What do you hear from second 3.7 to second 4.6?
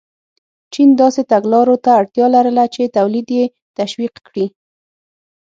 تشویق کړي.